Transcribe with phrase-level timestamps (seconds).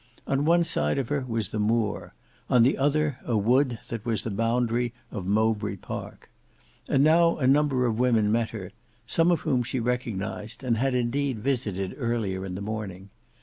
[0.25, 2.15] On one side of her was the moor,
[2.49, 6.31] on the other a wood that was the boundary of Mowbray Park.
[6.89, 8.71] And now a number of women met her,
[9.05, 13.11] some of whom she recognised, and had indeed visited earlier in the morning.